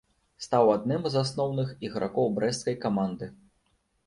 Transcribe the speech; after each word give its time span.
Стаў 0.45 0.69
адным 0.75 1.05
з 1.15 1.19
асноўных 1.23 1.75
ігракоў 1.89 2.33
брэсцкай 2.39 2.79
каманды. 2.89 3.31